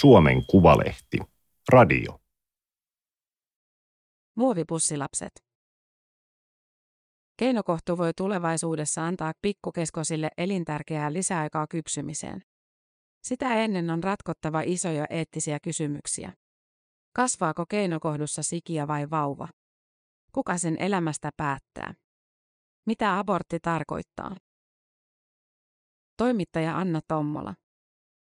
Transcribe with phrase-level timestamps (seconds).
[0.00, 1.18] Suomen Kuvalehti.
[1.72, 2.20] Radio.
[4.34, 5.32] Muovipussilapset.
[7.36, 12.42] Keinokohtu voi tulevaisuudessa antaa pikkukeskosille elintärkeää lisäaikaa kypsymiseen.
[13.22, 16.32] Sitä ennen on ratkottava isoja eettisiä kysymyksiä.
[17.12, 19.48] Kasvaako keinokohdussa sikiä vai vauva?
[20.32, 21.94] Kuka sen elämästä päättää?
[22.86, 24.36] Mitä abortti tarkoittaa?
[26.16, 27.54] Toimittaja Anna Tommola.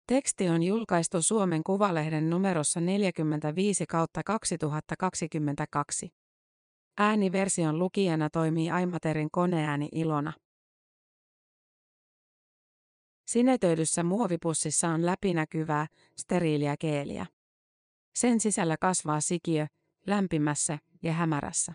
[0.08, 6.10] Teksti on julkaistu Suomen Kuvalehden numerossa 45 kautta 2022.
[6.98, 10.34] Ääniversion lukijana toimii Aimaterin koneääni Ilona.
[13.28, 17.26] Sinetöidyssä muovipussissa on läpinäkyvää, steriiliä keeliä.
[18.16, 19.68] Sen sisällä kasvaa sikiö,
[20.06, 21.74] lämpimässä ja hämärässä.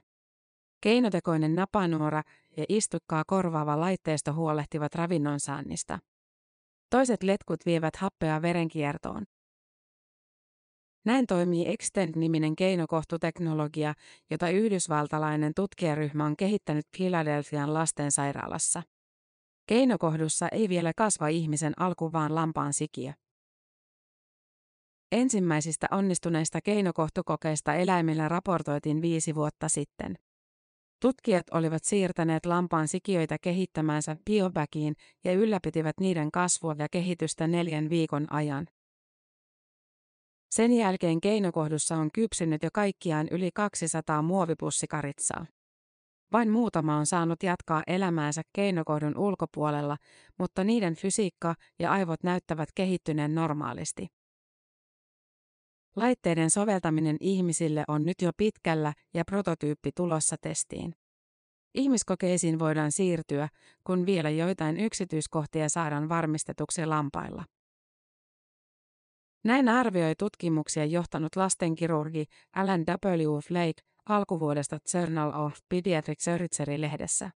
[0.80, 2.22] Keinotekoinen napanuora
[2.56, 5.98] ja istukkaa korvaava laitteisto huolehtivat ravinnon saannista.
[6.92, 9.24] Toiset letkut vievät happea verenkiertoon.
[11.04, 13.94] Näin toimii Extend-niminen keinokohtuteknologia,
[14.30, 18.82] jota yhdysvaltalainen tutkijaryhmä on kehittänyt Philadelphian lastensairaalassa.
[19.66, 23.12] Keinokohdussa ei vielä kasva ihmisen alku, vaan lampaan sikiö.
[25.12, 30.18] Ensimmäisistä onnistuneista keinokohtukokeista eläimillä raportoitiin viisi vuotta sitten.
[31.02, 38.32] Tutkijat olivat siirtäneet lampaan sikiöitä kehittämäänsä biobagiin ja ylläpitivät niiden kasvua ja kehitystä neljän viikon
[38.32, 38.66] ajan.
[40.50, 45.46] Sen jälkeen keinokohdussa on kypsynyt jo kaikkiaan yli 200 muovipussikalitsaa.
[46.32, 49.96] Vain muutama on saanut jatkaa elämäänsä keinokohdun ulkopuolella,
[50.38, 54.06] mutta niiden fysiikka ja aivot näyttävät kehittyneen normaalisti.
[55.96, 60.94] Laitteiden soveltaminen ihmisille on nyt jo pitkällä ja prototyyppi tulossa testiin.
[61.74, 63.48] Ihmiskokeisiin voidaan siirtyä,
[63.84, 67.44] kun vielä joitain yksityiskohtia saadaan varmistetuksi lampailla.
[69.44, 72.24] Näin arvioi tutkimuksia johtanut lastenkirurgi
[72.56, 73.38] Alan W.
[73.48, 77.30] Flake alkuvuodesta Journal of Pediatric Surgery-lehdessä.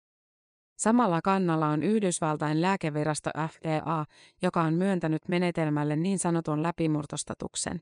[0.77, 4.05] Samalla kannalla on Yhdysvaltain lääkevirasto FDA,
[4.41, 7.81] joka on myöntänyt menetelmälle niin sanotun läpimurtostatuksen.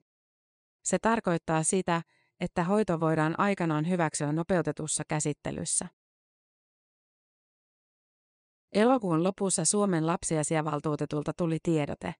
[0.84, 2.02] Se tarkoittaa sitä,
[2.40, 5.88] että hoito voidaan aikanaan hyväksyä nopeutetussa käsittelyssä.
[8.74, 12.16] Elokuun lopussa Suomen lapsiasiavaltuutetulta tuli tiedote.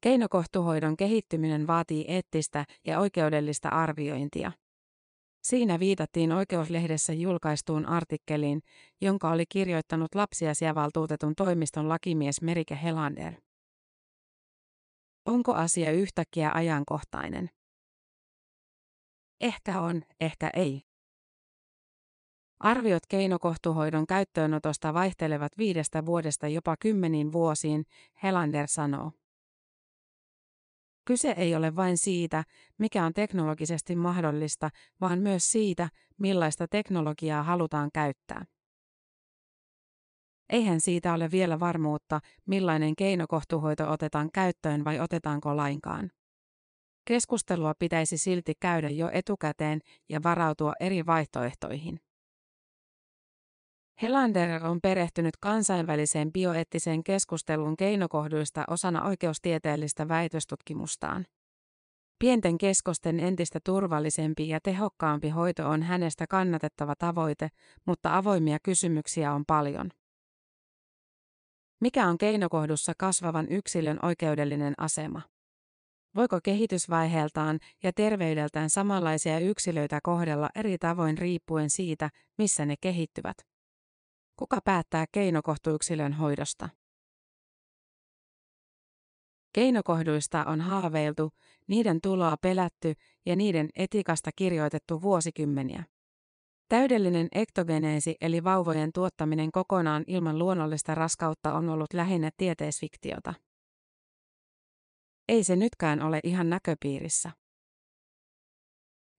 [0.00, 4.52] Keinokohtuhoidon kehittyminen vaatii eettistä ja oikeudellista arviointia.
[5.42, 8.62] Siinä viitattiin oikeuslehdessä julkaistuun artikkeliin,
[9.00, 13.34] jonka oli kirjoittanut lapsiasiavaltuutetun toimiston lakimies Merike Helander.
[15.26, 17.50] Onko asia yhtäkkiä ajankohtainen?
[19.42, 20.82] Ehkä on, ehkä ei.
[22.60, 27.84] Arviot keinokohtuhoidon käyttöönotosta vaihtelevat viidestä vuodesta jopa kymmeniin vuosiin,
[28.22, 29.12] Helander sanoo.
[31.04, 32.44] Kyse ei ole vain siitä,
[32.78, 34.70] mikä on teknologisesti mahdollista,
[35.00, 35.88] vaan myös siitä,
[36.18, 38.44] millaista teknologiaa halutaan käyttää.
[40.48, 46.10] Eihän siitä ole vielä varmuutta, millainen keinokohtuhoito otetaan käyttöön vai otetaanko lainkaan.
[47.04, 52.00] Keskustelua pitäisi silti käydä jo etukäteen ja varautua eri vaihtoehtoihin.
[54.02, 61.26] Helander on perehtynyt kansainväliseen bioeettiseen keskusteluun keinokohduista osana oikeustieteellistä väitöstutkimustaan.
[62.18, 67.48] Pienten keskosten entistä turvallisempi ja tehokkaampi hoito on hänestä kannatettava tavoite,
[67.86, 69.90] mutta avoimia kysymyksiä on paljon.
[71.80, 75.22] Mikä on keinokohdussa kasvavan yksilön oikeudellinen asema?
[76.16, 83.36] Voiko kehitysvaiheeltaan ja terveydeltään samanlaisia yksilöitä kohdella eri tavoin riippuen siitä, missä ne kehittyvät?
[84.36, 86.68] Kuka päättää keinokohtuyksilön hoidosta?
[89.52, 91.32] Keinokohduista on haaveiltu,
[91.66, 92.94] niiden tuloa pelätty
[93.26, 95.84] ja niiden etiikasta kirjoitettu vuosikymmeniä.
[96.68, 103.34] Täydellinen ektogeneesi eli vauvojen tuottaminen kokonaan ilman luonnollista raskautta on ollut lähinnä tieteisfiktiota.
[105.28, 107.30] Ei se nytkään ole ihan näköpiirissä.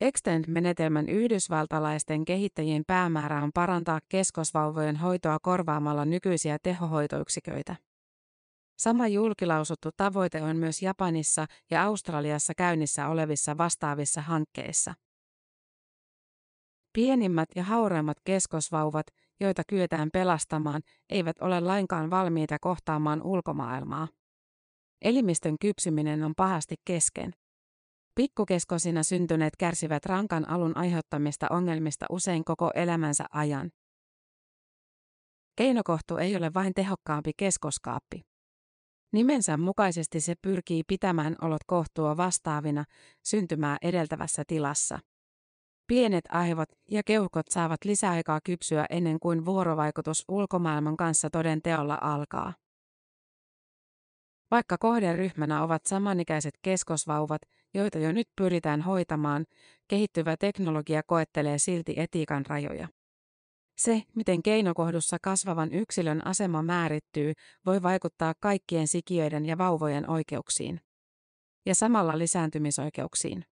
[0.01, 7.75] Extend-menetelmän yhdysvaltalaisten kehittäjien päämäärä on parantaa keskosvauvojen hoitoa korvaamalla nykyisiä tehohoitoyksiköitä.
[8.77, 14.93] Sama julkilausuttu tavoite on myös Japanissa ja Australiassa käynnissä olevissa vastaavissa hankkeissa.
[16.93, 19.05] Pienimmät ja hauraimmat keskosvauvat,
[19.39, 24.07] joita kyetään pelastamaan, eivät ole lainkaan valmiita kohtaamaan ulkomaailmaa.
[25.03, 27.31] Elimistön kypsyminen on pahasti kesken.
[28.15, 33.71] Pikkukeskosina syntyneet kärsivät rankan alun aiheuttamista ongelmista usein koko elämänsä ajan.
[35.55, 38.21] Keinokohtu ei ole vain tehokkaampi keskoskaappi.
[39.13, 42.85] Nimensä mukaisesti se pyrkii pitämään olot kohtua vastaavina
[43.25, 44.99] syntymää edeltävässä tilassa.
[45.87, 52.53] Pienet aivot ja keuhkot saavat lisäaikaa kypsyä ennen kuin vuorovaikutus ulkomaailman kanssa toden teolla alkaa.
[54.53, 57.41] Vaikka kohderyhmänä ovat samanikäiset keskosvauvat,
[57.73, 59.45] joita jo nyt pyritään hoitamaan,
[59.87, 62.87] kehittyvä teknologia koettelee silti etiikan rajoja.
[63.77, 67.33] Se, miten keinokohdussa kasvavan yksilön asema määrittyy,
[67.65, 70.81] voi vaikuttaa kaikkien sikiöiden ja vauvojen oikeuksiin.
[71.65, 73.45] Ja samalla lisääntymisoikeuksiin.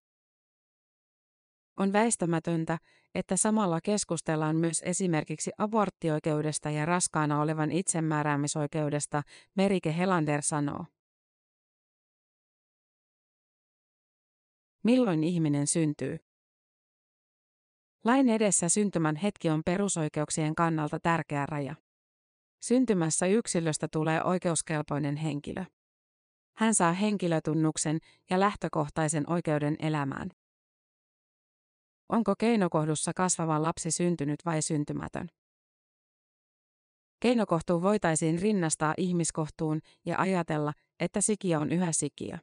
[1.76, 2.78] On väistämätöntä,
[3.14, 9.22] että samalla keskustellaan myös esimerkiksi aborttioikeudesta ja raskaana olevan itsemääräämisoikeudesta,
[9.56, 10.84] Merike Helander sanoo.
[14.84, 16.18] Milloin ihminen syntyy?
[18.04, 21.74] Lain edessä syntymän hetki on perusoikeuksien kannalta tärkeä raja.
[22.62, 25.64] Syntymässä yksilöstä tulee oikeuskelpoinen henkilö.
[26.56, 27.98] Hän saa henkilötunnuksen
[28.30, 30.30] ja lähtökohtaisen oikeuden elämään.
[32.08, 35.28] Onko keinokohdussa kasvava lapsi syntynyt vai syntymätön?
[37.20, 42.38] Keinokohtu voitaisiin rinnastaa ihmiskohtuun ja ajatella, että sikiö on yhä sikiö.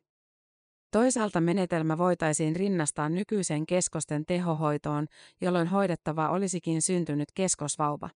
[0.91, 5.07] Toisaalta menetelmä voitaisiin rinnastaa nykyiseen keskosten tehohoitoon,
[5.41, 8.09] jolloin hoidettava olisikin syntynyt keskosvauva.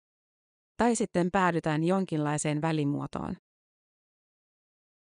[0.78, 3.36] Tai sitten päädytään jonkinlaiseen välimuotoon.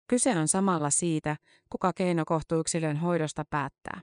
[0.09, 1.37] Kyse on samalla siitä,
[1.71, 4.01] kuka keinokohtuyksilön hoidosta päättää.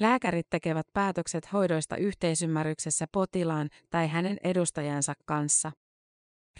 [0.00, 5.72] Lääkärit tekevät päätökset hoidoista yhteisymmärryksessä potilaan tai hänen edustajansa kanssa.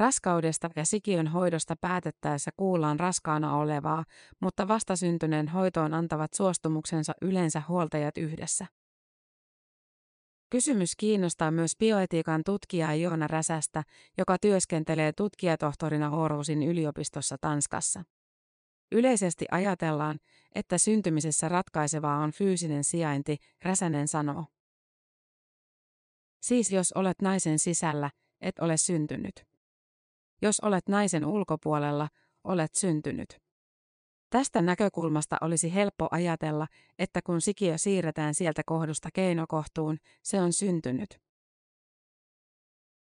[0.00, 4.04] Raskaudesta ja sikiön hoidosta päätettäessä kuullaan raskaana olevaa,
[4.40, 8.66] mutta vastasyntyneen hoitoon antavat suostumuksensa yleensä huoltajat yhdessä.
[10.50, 13.82] Kysymys kiinnostaa myös bioetiikan tutkijaa Joona Räsästä,
[14.18, 18.04] joka työskentelee tutkijatohtorina Aarhusin yliopistossa Tanskassa.
[18.94, 20.18] Yleisesti ajatellaan,
[20.54, 24.44] että syntymisessä ratkaisevaa on fyysinen sijainti, Räsänen sanoo.
[26.40, 28.10] Siis jos olet naisen sisällä,
[28.40, 29.46] et ole syntynyt.
[30.42, 32.08] Jos olet naisen ulkopuolella,
[32.44, 33.38] olet syntynyt.
[34.30, 36.66] Tästä näkökulmasta olisi helppo ajatella,
[36.98, 41.20] että kun sikiö siirretään sieltä kohdusta keinokohtuun, se on syntynyt.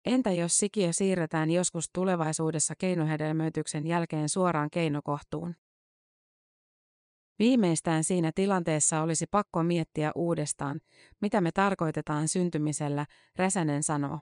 [0.04, 5.54] Entä jos sikiö siirretään joskus tulevaisuudessa keinohedelmöityksen jälkeen suoraan keinokohtuun?
[7.38, 10.80] Viimeistään siinä tilanteessa olisi pakko miettiä uudestaan,
[11.20, 13.06] mitä me tarkoitetaan syntymisellä,
[13.36, 14.20] Räsänen sanoo.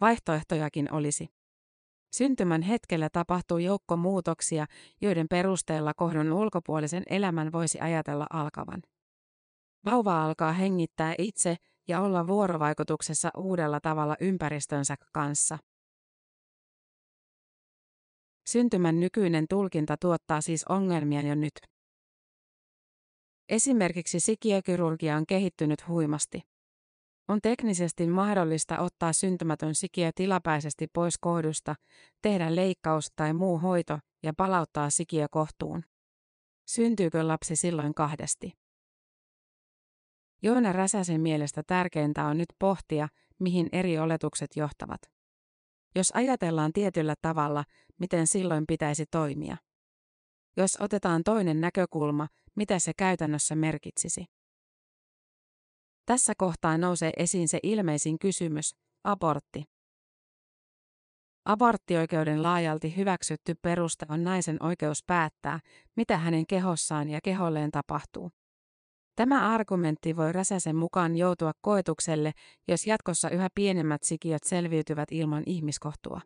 [0.00, 1.28] Vaihtoehtojakin olisi.
[2.12, 4.66] Syntymän hetkellä tapahtuu joukko muutoksia,
[5.00, 8.82] joiden perusteella kohdun ulkopuolisen elämän voisi ajatella alkavan.
[9.84, 11.56] Vauva alkaa hengittää itse
[11.88, 15.58] ja olla vuorovaikutuksessa uudella tavalla ympäristönsä kanssa.
[18.52, 21.52] Syntymän nykyinen tulkinta tuottaa siis ongelmia jo nyt.
[23.48, 26.40] Esimerkiksi sikiökirurgia on kehittynyt huimasti.
[27.28, 31.74] On teknisesti mahdollista ottaa syntymätön sikiö tilapäisesti pois kohdusta,
[32.22, 35.84] tehdä leikkaus tai muu hoito ja palauttaa sikiö kohtuun.
[36.66, 38.52] Syntyykö lapsi silloin kahdesti?
[40.42, 43.08] Joona Räsäsen mielestä tärkeintä on nyt pohtia,
[43.38, 45.00] mihin eri oletukset johtavat.
[45.94, 47.64] Jos ajatellaan tietyllä tavalla,
[47.98, 49.56] miten silloin pitäisi toimia.
[50.56, 54.24] Jos otetaan toinen näkökulma, mitä se käytännössä merkitsisi.
[56.06, 59.64] Tässä kohtaa nousee esiin se ilmeisin kysymys, abortti.
[61.44, 65.60] Aborttioikeuden laajalti hyväksytty peruste on naisen oikeus päättää,
[65.96, 68.30] mitä hänen kehossaan ja keholleen tapahtuu.
[69.16, 72.32] Tämä argumentti voi Räsäsen mukaan joutua koetukselle,
[72.68, 76.20] jos jatkossa yhä pienemmät sikiöt selviytyvät ilman ihmiskohtua.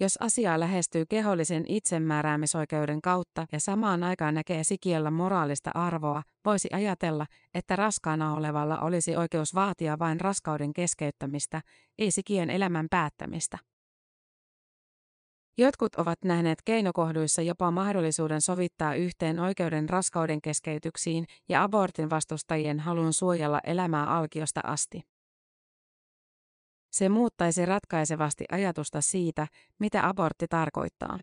[0.00, 7.26] Jos asiaa lähestyy kehollisen itsemääräämisoikeuden kautta ja samaan aikaan näkee sikiöllä moraalista arvoa, voisi ajatella,
[7.54, 11.62] että raskaana olevalla olisi oikeus vaatia vain raskauden keskeyttämistä,
[11.98, 13.58] ei sikiön elämän päättämistä.
[15.60, 23.12] Jotkut ovat nähneet keinokohduissa jopa mahdollisuuden sovittaa yhteen oikeuden raskauden keskeytyksiin ja abortin vastustajien halun
[23.12, 25.02] suojella elämää alkiosta asti.
[26.90, 29.46] Se muuttaisi ratkaisevasti ajatusta siitä,
[29.78, 31.18] mitä abortti tarkoittaa.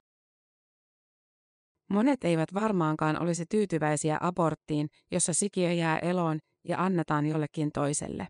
[1.89, 8.27] Monet eivät varmaankaan olisi tyytyväisiä aborttiin, jossa sikiö jää eloon ja annetaan jollekin toiselle.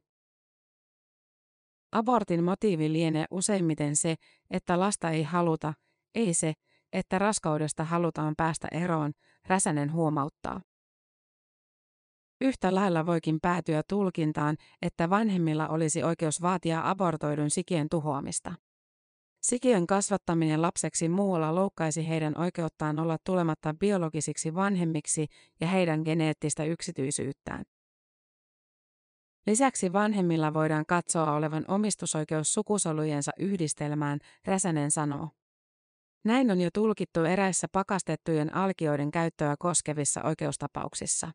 [1.92, 4.16] Abortin motiivi lienee useimmiten se,
[4.52, 5.74] että lasta ei haluta,
[6.16, 6.54] ei se,
[6.94, 9.12] että raskaudesta halutaan päästä eroon,
[9.48, 10.62] Räsänen huomauttaa.
[12.42, 18.54] Yhtä lailla voikin päätyä tulkintaan, että vanhemmilla olisi oikeus vaatia abortoidun sikien tuhoamista.
[19.42, 25.28] Sikiön kasvattaminen lapseksi muualla loukkaisi heidän oikeuttaan olla tulematta biologisiksi vanhemmiksi
[25.60, 27.64] ja heidän geneettistä yksityisyyttään.
[29.48, 35.30] Lisäksi vanhemmilla voidaan katsoa olevan omistusoikeus sukusolujensa yhdistelmään, Räsänen sanoo.
[36.26, 41.32] Näin on jo tulkittu eräissä pakastettujen alkioiden käyttöä koskevissa oikeustapauksissa.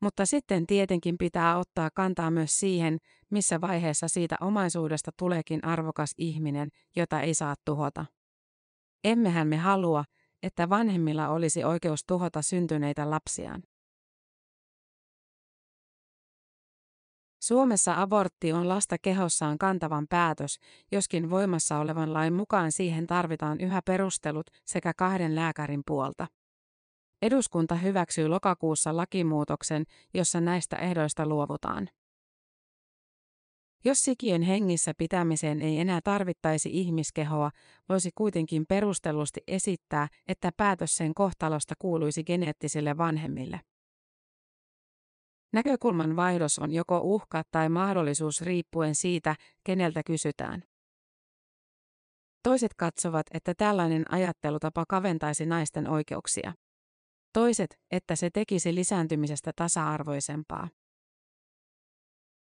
[0.00, 2.98] Mutta sitten tietenkin pitää ottaa kantaa myös siihen,
[3.30, 8.06] missä vaiheessa siitä omaisuudesta tuleekin arvokas ihminen, jota ei saa tuhota.
[9.04, 10.04] Emmehän me halua,
[10.42, 13.62] että vanhemmilla olisi oikeus tuhota syntyneitä lapsiaan.
[17.42, 20.58] Suomessa abortti on lasta kehossaan kantavan päätös,
[20.92, 26.26] joskin voimassa olevan lain mukaan siihen tarvitaan yhä perustelut sekä kahden lääkärin puolta.
[27.22, 29.84] Eduskunta hyväksyy lokakuussa lakimuutoksen,
[30.14, 31.88] jossa näistä ehdoista luovutaan.
[33.84, 37.50] Jos sikiön hengissä pitämiseen ei enää tarvittaisi ihmiskehoa,
[37.88, 43.60] voisi kuitenkin perustellusti esittää, että päätös sen kohtalosta kuuluisi geneettisille vanhemmille.
[45.52, 50.62] Näkökulman vaihdos on joko uhka tai mahdollisuus riippuen siitä, keneltä kysytään.
[52.42, 56.52] Toiset katsovat, että tällainen ajattelutapa kaventaisi naisten oikeuksia.
[57.32, 60.68] Toiset, että se tekisi lisääntymisestä tasa-arvoisempaa.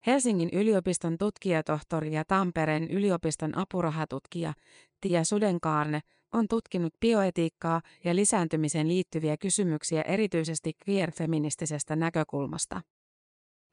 [0.07, 4.53] Helsingin yliopiston tutkijatohtori ja Tampereen yliopiston apurahatutkija
[5.01, 6.01] Tia Sudenkaarne
[6.33, 12.81] on tutkinut bioetiikkaa ja lisääntymiseen liittyviä kysymyksiä erityisesti queer-feministisestä näkökulmasta.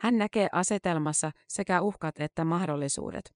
[0.01, 3.35] Hän näkee asetelmassa sekä uhkat että mahdollisuudet.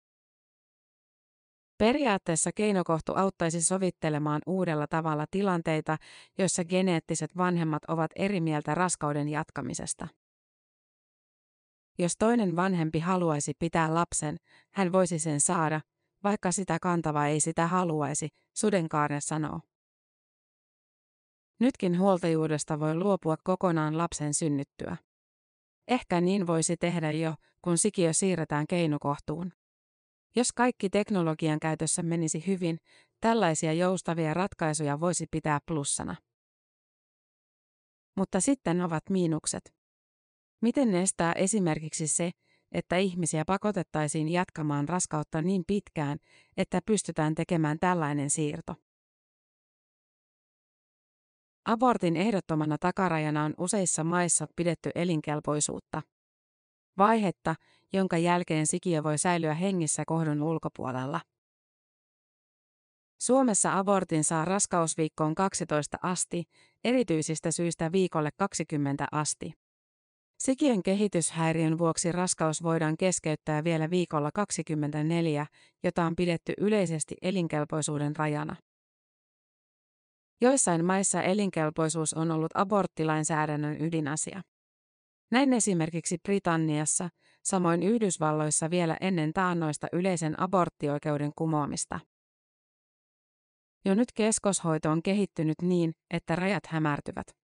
[1.79, 5.97] Periaatteessa keinokohtu auttaisi sovittelemaan uudella tavalla tilanteita,
[6.39, 10.09] joissa geneettiset vanhemmat ovat eri mieltä raskauden jatkamisesta.
[11.99, 14.37] Jos toinen vanhempi haluaisi pitää lapsen,
[14.75, 15.81] hän voisi sen saada,
[16.25, 19.61] vaikka sitä kantava ei sitä haluaisi, Sudenkaarne sanoo.
[21.61, 24.97] Nytkin huoltajuudesta voi luopua kokonaan lapsen synnyttyä.
[25.89, 29.53] Ehkä niin voisi tehdä jo, kun sikiö siirretään keinokohtuun.
[30.37, 32.79] Jos kaikki teknologian käytössä menisi hyvin,
[33.21, 36.17] tällaisia joustavia ratkaisuja voisi pitää plussana.
[38.17, 39.75] Mutta sitten ovat miinukset.
[40.63, 42.31] Miten estää esimerkiksi se,
[42.73, 46.19] että ihmisiä pakotettaisiin jatkamaan raskautta niin pitkään,
[46.57, 48.75] että pystytään tekemään tällainen siirto?
[51.65, 56.03] Abortin ehdottomana takarajana on useissa maissa pidetty elinkelpoisuutta.
[56.99, 57.55] Vaihetta,
[57.93, 61.21] jonka jälkeen sikiö voi säilyä hengissä kohdun ulkopuolella.
[63.21, 66.45] Suomessa abortin saa raskausviikkoon 12 asti,
[66.85, 69.53] erityisistä syistä viikolle 20 asti.
[70.45, 75.47] Sikiön kehityshäiriön vuoksi raskaus voidaan keskeyttää vielä viikolla 24,
[75.83, 78.57] jota on pidetty yleisesti elinkelpoisuuden rajana.
[80.41, 84.43] Joissain maissa elinkelpoisuus on ollut aborttilainsäädännön ydinasia.
[85.31, 87.09] Näin esimerkiksi Britanniassa,
[87.45, 92.01] samoin Yhdysvalloissa vielä ennen taannoista yleisen aborttioikeuden kumoamista.
[93.85, 97.44] Jo nyt keskoshoito on kehittynyt niin, että rajat hämärtyvät.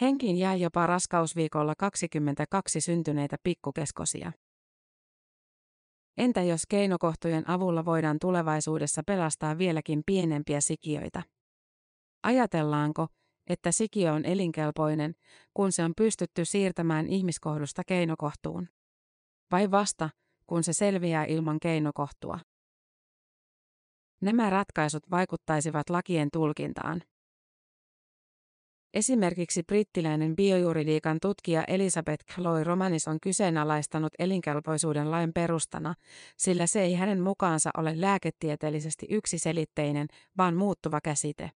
[0.00, 4.32] Henkiin jää jopa raskausviikolla 22 syntyneitä pikkukeskosia.
[6.16, 11.22] Entä jos keinokohtojen avulla voidaan tulevaisuudessa pelastaa vieläkin pienempiä sikiöitä?
[12.22, 13.08] Ajatellaanko,
[13.46, 15.14] että sikiö on elinkelpoinen,
[15.54, 18.68] kun se on pystytty siirtämään ihmiskohdusta keinokohtuun?
[19.52, 20.10] Vai vasta,
[20.46, 22.38] kun se selviää ilman keinokohtua?
[24.20, 27.02] Nämä ratkaisut vaikuttaisivat lakien tulkintaan.
[28.94, 35.94] Esimerkiksi brittiläinen biojuridiikan tutkija Elisabeth Chloe Romanis on kyseenalaistanut elinkelpoisuuden lain perustana,
[36.36, 40.08] sillä se ei hänen mukaansa ole lääketieteellisesti yksiselitteinen,
[40.38, 41.50] vaan muuttuva käsite.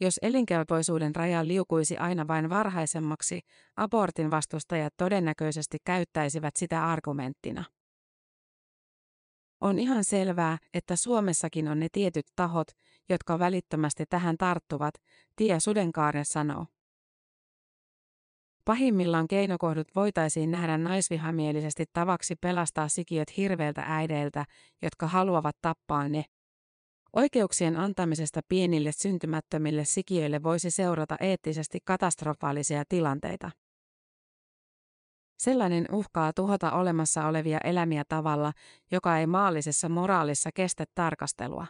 [0.00, 3.40] Jos elinkelpoisuuden raja liukuisi aina vain varhaisemmaksi,
[3.76, 7.64] abortin vastustajat todennäköisesti käyttäisivät sitä argumenttina.
[9.60, 12.68] On ihan selvää, että Suomessakin on ne tietyt tahot,
[13.08, 14.94] jotka välittömästi tähän tarttuvat,
[15.36, 16.66] Tia Sudenkaaren sanoo.
[18.64, 24.44] Pahimmillaan keinokohdut voitaisiin nähdä naisvihamielisesti tavaksi pelastaa sikiöt hirveiltä äideiltä,
[24.82, 26.24] jotka haluavat tappaa ne.
[27.12, 33.50] Oikeuksien antamisesta pienille syntymättömille sikiöille voisi seurata eettisesti katastrofaalisia tilanteita.
[35.40, 38.52] Sellainen uhkaa tuhota olemassa olevia elämiä tavalla,
[38.90, 41.66] joka ei maallisessa moraalissa kestä tarkastelua.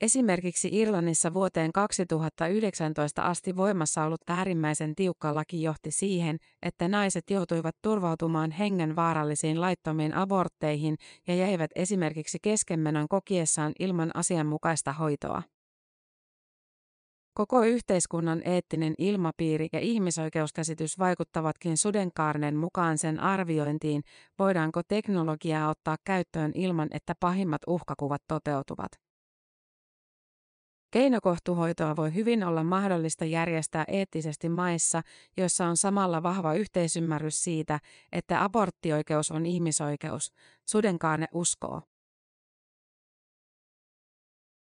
[0.00, 7.76] Esimerkiksi Irlannissa vuoteen 2019 asti voimassa ollut äärimmäisen tiukka laki johti siihen, että naiset joutuivat
[7.82, 15.42] turvautumaan hengen vaarallisiin laittomiin abortteihin ja jäivät esimerkiksi keskenmenon kokiessaan ilman asianmukaista hoitoa.
[17.36, 24.02] Koko yhteiskunnan eettinen ilmapiiri ja ihmisoikeuskäsitys vaikuttavatkin sudenkaarnen mukaan sen arviointiin,
[24.38, 28.92] voidaanko teknologiaa ottaa käyttöön ilman, että pahimmat uhkakuvat toteutuvat.
[30.90, 35.02] Keinokohtuhoitoa voi hyvin olla mahdollista järjestää eettisesti maissa,
[35.36, 37.80] joissa on samalla vahva yhteisymmärrys siitä,
[38.12, 40.32] että aborttioikeus on ihmisoikeus,
[40.68, 41.82] sudenkaarne uskoo.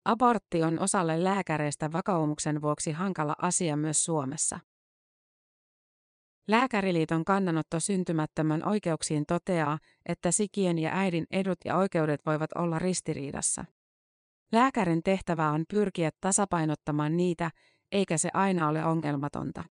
[0.04, 4.60] Abortti on osalle lääkäreistä vakaumuksen vuoksi hankala asia myös Suomessa.
[6.48, 13.64] Lääkäriliiton kannanotto syntymättömän oikeuksiin toteaa, että sikien ja äidin edut ja oikeudet voivat olla ristiriidassa.
[14.52, 17.50] Lääkärin tehtävä on pyrkiä tasapainottamaan niitä,
[17.92, 19.64] eikä se aina ole ongelmatonta.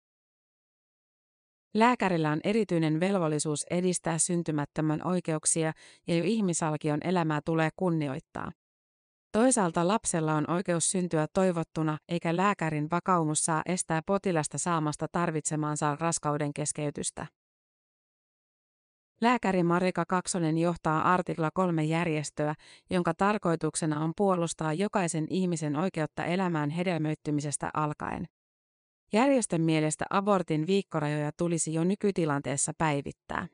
[1.73, 5.73] Lääkärillä on erityinen velvollisuus edistää syntymättömän oikeuksia
[6.07, 8.51] ja jo ihmisalkion elämää tulee kunnioittaa.
[9.31, 16.53] Toisaalta lapsella on oikeus syntyä toivottuna, eikä lääkärin vakaumus saa estää potilasta saamasta tarvitsemaansa raskauden
[16.53, 17.27] keskeytystä.
[19.21, 22.55] Lääkäri Marika Kaksonen johtaa artikla 3 järjestöä,
[22.89, 28.25] jonka tarkoituksena on puolustaa jokaisen ihmisen oikeutta elämään hedelmöittymisestä alkaen.
[29.13, 33.47] Järjestön mielestä abortin viikkorajoja tulisi jo nykytilanteessa päivittää.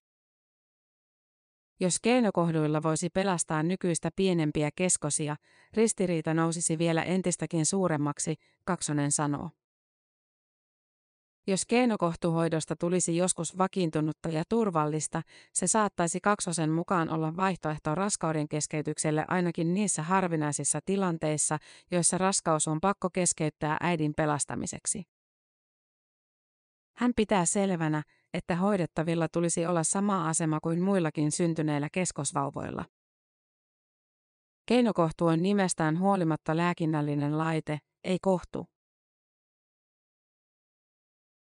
[1.80, 5.36] Jos keinokohduilla voisi pelastaa nykyistä pienempiä keskosia,
[5.74, 9.50] ristiriita nousisi vielä entistäkin suuremmaksi, Kaksonen sanoo.
[11.48, 15.22] Jos keinokohtuhoidosta tulisi joskus vakiintunutta ja turvallista,
[15.54, 21.58] se saattaisi kaksosen mukaan olla vaihtoehto raskauden keskeytykselle ainakin niissä harvinaisissa tilanteissa,
[21.92, 25.15] joissa raskaus on pakko keskeyttää äidin pelastamiseksi.
[26.98, 32.86] Hän pitää selvänä, että hoidettavilla tulisi olla sama asema kuin muillakin syntyneillä keskosvauvoilla.
[34.66, 38.66] Keinokohtu on nimestään huolimatta lääkinnällinen laite, ei kohtu.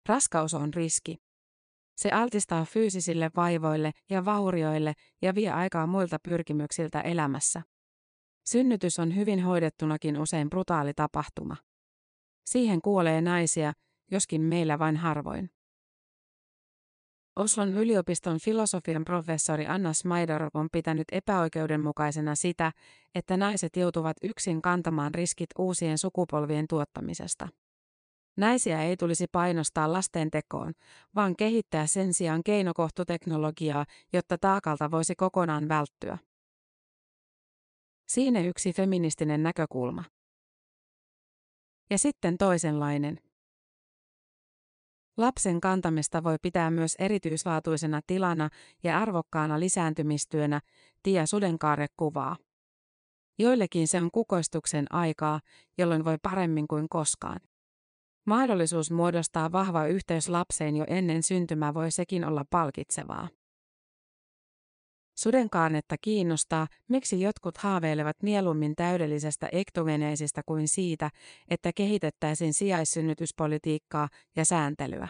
[0.10, 1.18] Raskaus on riski.
[1.98, 7.62] Se altistaa fyysisille vaivoille ja vaurioille ja vie aikaa muilta pyrkimyksiltä elämässä.
[8.50, 11.56] Synnytys on hyvin hoidettunakin usein brutaali tapahtuma.
[12.46, 13.74] Siihen kuolee naisia,
[14.12, 15.50] joskin meillä vain harvoin.
[17.36, 22.72] Oslon yliopiston filosofian professori Anna Smaidorov on pitänyt epäoikeudenmukaisena sitä,
[23.16, 27.48] että naiset joutuvat yksin kantamaan riskit uusien sukupolvien tuottamisesta.
[28.38, 30.74] Naisia ei tulisi painostaa lasten tekoon,
[31.16, 36.18] vaan kehittää sen sijaan keinokohtuteknologiaa, jotta taakalta voisi kokonaan välttyä.
[38.08, 40.04] Siinä yksi feministinen näkökulma.
[41.90, 43.20] Ja sitten toisenlainen.
[45.18, 48.50] Lapsen kantamista voi pitää myös erityislaatuisena tilana
[48.84, 50.62] ja arvokkaana lisääntymistyönä,
[51.04, 52.38] Tia Sudenkaare kuvaa.
[53.40, 55.40] Joillekin se on kukoistuksen aikaa,
[55.78, 57.40] jolloin voi paremmin kuin koskaan.
[58.26, 63.28] Mahdollisuus muodostaa vahva yhteys lapseen jo ennen syntymää voi sekin olla palkitsevaa.
[65.16, 71.10] Sudenkaarnetta kiinnostaa, miksi jotkut haaveilevat mieluummin täydellisestä ektogeneesistä kuin siitä,
[71.50, 75.08] että kehitettäisiin sijaissynnytyspolitiikkaa ja sääntelyä.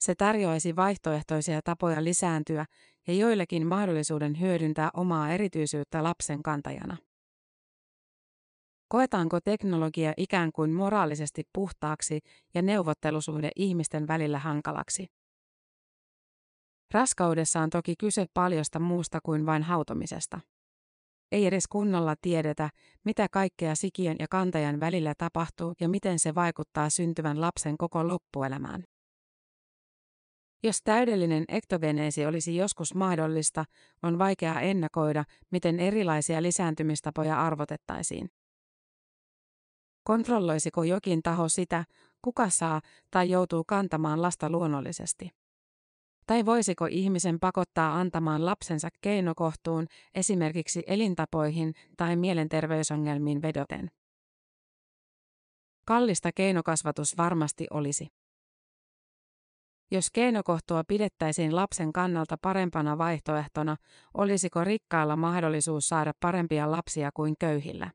[0.00, 2.66] Se tarjoaisi vaihtoehtoisia tapoja lisääntyä
[3.06, 6.96] ja joillekin mahdollisuuden hyödyntää omaa erityisyyttä lapsen kantajana.
[8.88, 12.20] Koetaanko teknologia ikään kuin moraalisesti puhtaaksi
[12.54, 15.06] ja neuvottelusuhde ihmisten välillä hankalaksi?
[16.94, 20.40] Raskaudessa on toki kyse paljosta muusta kuin vain hautomisesta.
[21.32, 22.70] Ei edes kunnolla tiedetä,
[23.04, 28.84] mitä kaikkea sikiön ja kantajan välillä tapahtuu ja miten se vaikuttaa syntyvän lapsen koko loppuelämään.
[30.62, 33.64] Jos täydellinen ektogeneesi olisi joskus mahdollista,
[34.02, 38.30] on vaikea ennakoida, miten erilaisia lisääntymistapoja arvotettaisiin.
[40.04, 41.84] Kontrolloisiko jokin taho sitä,
[42.22, 45.30] kuka saa tai joutuu kantamaan lasta luonnollisesti?
[46.28, 53.90] Tai voisiko ihmisen pakottaa antamaan lapsensa keinokohtuun esimerkiksi elintapoihin tai mielenterveysongelmiin vedoten?
[55.86, 58.06] Kallista keinokasvatus varmasti olisi.
[59.90, 63.76] Jos keinokohtua pidettäisiin lapsen kannalta parempana vaihtoehtona,
[64.14, 67.90] olisiko rikkailla mahdollisuus saada parempia lapsia kuin köyhillä?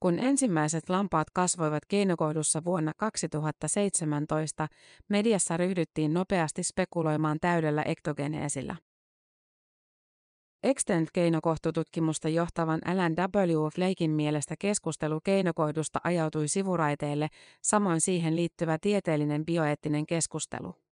[0.00, 4.68] Kun ensimmäiset lampaat kasvoivat keinokohdussa vuonna 2017,
[5.08, 8.76] mediassa ryhdyttiin nopeasti spekuloimaan täydellä ektogeneesillä.
[10.62, 13.68] Extend-keinokohtututkimusta johtavan Alan W.
[13.74, 17.28] Flakein mielestä keskustelu keinokohdusta ajautui sivuraiteelle,
[17.62, 20.85] samoin siihen liittyvä tieteellinen bioeettinen keskustelu.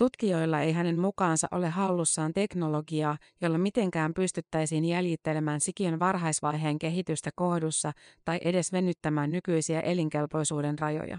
[0.00, 7.92] Tutkijoilla ei hänen mukaansa ole hallussaan teknologiaa, jolla mitenkään pystyttäisiin jäljittelemään sikiön varhaisvaiheen kehitystä kohdussa
[8.24, 11.18] tai edes venyttämään nykyisiä elinkelpoisuuden rajoja.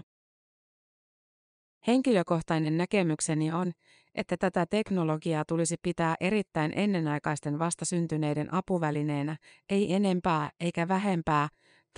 [1.86, 3.72] Henkilökohtainen näkemykseni on,
[4.14, 9.36] että tätä teknologiaa tulisi pitää erittäin ennenaikaisten vastasyntyneiden apuvälineenä,
[9.70, 11.48] ei enempää eikä vähempää,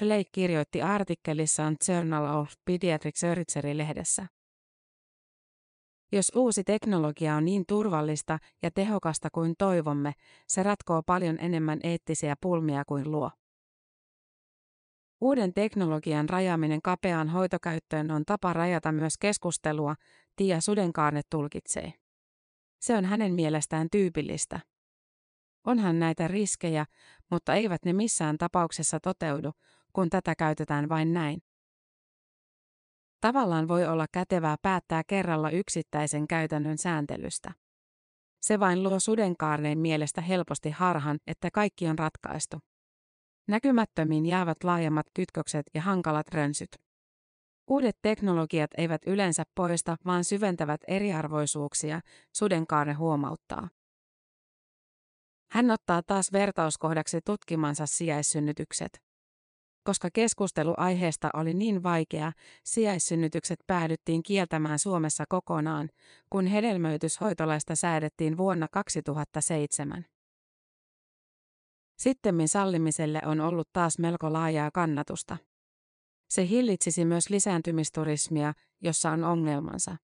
[0.01, 4.34] Flake kirjoitti artikkelissaan Journal of Pediatric Surgery-lehdessä.
[6.15, 10.13] Jos uusi teknologia on niin turvallista ja tehokasta kuin toivomme,
[10.47, 13.31] se ratkoo paljon enemmän eettisiä pulmia kuin luo.
[15.21, 19.95] Uuden teknologian rajaaminen kapeaan hoitokäyttöön on tapa rajata myös keskustelua,
[20.37, 21.93] Tia Sudenkaarne tulkitsee.
[22.81, 24.61] Se on hänen mielestään tyypillistä.
[25.65, 26.87] Onhan näitä riskejä,
[27.31, 29.53] mutta eivät ne missään tapauksessa toteudu,
[29.93, 31.43] kun tätä käytetään vain näin.
[33.25, 37.53] Tavallaan voi olla kätevää päättää kerralla yksittäisen käytännön sääntelystä.
[38.43, 42.59] Se vain luo sudenkaarneen mielestä helposti harhan, että kaikki on ratkaistu.
[43.49, 46.69] Näkymättömiin jäävät laajemmat kytkökset ja hankalat rönsyt.
[47.71, 52.01] Uudet teknologiat eivät yleensä poista, vaan syventävät eriarvoisuuksia,
[52.37, 53.69] sudenkaare huomauttaa.
[55.51, 59.14] Hän ottaa taas vertauskohdaksi tutkimansa sijaissynnytykset.
[59.85, 62.33] Koska keskustelu aiheesta oli niin vaikea,
[62.65, 65.89] sijaissynnytykset päädyttiin kieltämään Suomessa kokonaan,
[66.31, 70.05] kun hedelmöityshoitolaista säädettiin vuonna 2007.
[71.99, 75.37] Sittemmin sallimiselle on ollut taas melko laajaa kannatusta.
[76.29, 79.97] Se hillitsisi myös lisääntymisturismia, jossa on ongelmansa.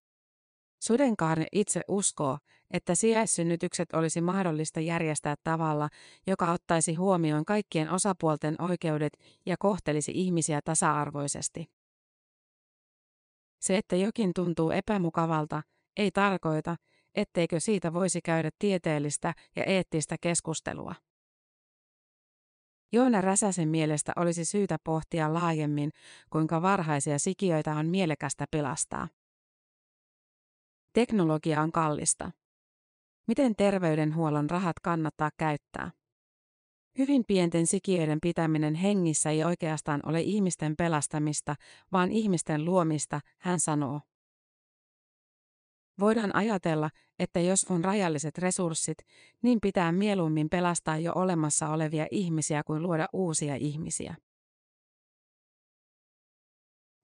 [0.81, 2.39] Sudenkaarne itse uskoo,
[2.71, 5.89] että sijaissynnytykset olisi mahdollista järjestää tavalla,
[6.27, 9.13] joka ottaisi huomioon kaikkien osapuolten oikeudet
[9.47, 11.71] ja kohtelisi ihmisiä tasa-arvoisesti.
[13.61, 15.63] Se, että jokin tuntuu epämukavalta,
[15.97, 16.77] ei tarkoita,
[17.15, 20.95] etteikö siitä voisi käydä tieteellistä ja eettistä keskustelua.
[22.93, 25.91] Joona Räsäsen mielestä olisi syytä pohtia laajemmin,
[26.31, 29.09] kuinka varhaisia sikiöitä on mielekästä pelastaa.
[30.93, 32.31] Teknologia on kallista.
[33.27, 35.91] Miten terveydenhuollon rahat kannattaa käyttää?
[36.99, 41.55] Hyvin pienten sikiöiden pitäminen hengissä ei oikeastaan ole ihmisten pelastamista,
[41.93, 44.01] vaan ihmisten luomista, hän sanoo.
[46.01, 48.99] Voidaan ajatella, että jos on rajalliset resurssit,
[49.43, 54.15] niin pitää mieluummin pelastaa jo olemassa olevia ihmisiä kuin luoda uusia ihmisiä.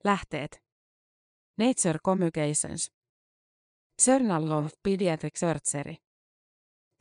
[0.04, 0.62] Lähteet.
[1.58, 2.95] Nature Communications.
[4.04, 5.96] Journal of Pediatric Surgery.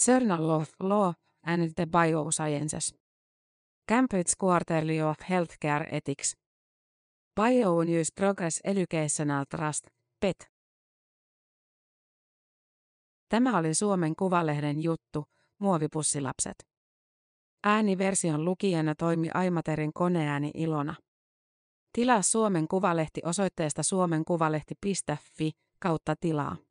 [0.05, 2.95] Journal of Law and the Biosciences.
[3.89, 6.37] Cambridge Quarterly of Healthcare Ethics.
[7.41, 9.87] Bionews Progress Educational Trust,
[10.19, 10.51] PET.
[13.29, 15.25] Tämä oli Suomen Kuvalehden juttu,
[15.59, 16.67] Muovipussilapset.
[17.63, 20.95] Ääniversion lukijana toimi Aimaterin koneääni Ilona.
[21.93, 26.64] Tilaa Suomen Kuvalehti osoitteesta suomenkuvalehti.fi kautta tilaa.